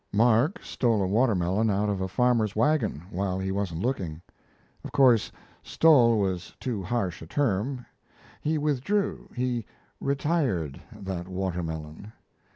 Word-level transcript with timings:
Mark 0.11 0.63
stole 0.63 1.03
a 1.03 1.07
water 1.07 1.35
melon 1.35 1.69
out 1.69 1.87
of 1.87 2.01
a 2.01 2.07
farmer's 2.07 2.55
wagon, 2.55 3.03
while 3.11 3.37
he 3.37 3.51
wasn't 3.51 3.81
looking. 3.81 4.19
Of 4.83 4.91
course 4.91 5.31
stole 5.61 6.17
was 6.17 6.55
too 6.59 6.81
harsh 6.81 7.21
a 7.21 7.27
term 7.27 7.85
he 8.41 8.57
withdrew, 8.57 9.29
he 9.35 9.63
retired 9.99 10.81
that 10.91 11.27
water 11.27 11.61
melon. 11.61 12.13